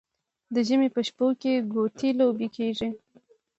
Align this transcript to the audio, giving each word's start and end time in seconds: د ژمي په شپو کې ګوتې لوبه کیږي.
د 0.53 0.55
ژمي 0.67 0.89
په 0.95 1.01
شپو 1.07 1.27
کې 1.41 1.53
ګوتې 1.73 2.09
لوبه 2.19 2.47
کیږي. 2.55 2.89